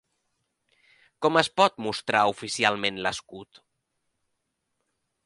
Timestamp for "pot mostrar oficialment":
1.61-2.97